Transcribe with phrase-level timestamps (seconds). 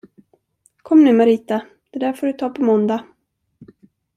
[0.81, 3.05] Kom nu, Marita, det där får du ta på måndag!